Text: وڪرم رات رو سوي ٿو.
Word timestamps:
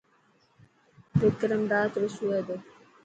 وڪرم 1.21 1.61
رات 1.71 1.91
رو 2.01 2.07
سوي 2.17 2.39
ٿو. 2.47 2.55